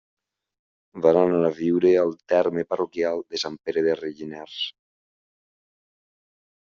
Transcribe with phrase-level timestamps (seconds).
[1.05, 4.59] Van anar a viure al terme parroquial de Sant Pere de Rellinars.